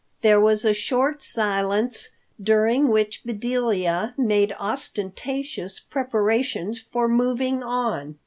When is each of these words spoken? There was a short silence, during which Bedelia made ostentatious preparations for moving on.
There 0.21 0.41
was 0.41 0.65
a 0.65 0.73
short 0.73 1.21
silence, 1.21 2.09
during 2.41 2.87
which 2.87 3.23
Bedelia 3.23 4.15
made 4.17 4.51
ostentatious 4.57 5.79
preparations 5.79 6.79
for 6.91 7.07
moving 7.07 7.61
on. 7.61 8.17